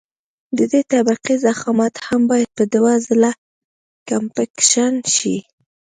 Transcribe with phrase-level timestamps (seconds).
[0.57, 3.31] د دې طبقې ضخامت هم باید په دوه ځله
[4.09, 5.37] کمپکشن شي